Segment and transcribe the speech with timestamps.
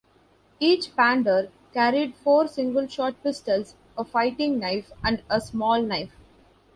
[0.59, 6.15] Each Pandur carried four single-shot pistols, a fighting knife and a small knife.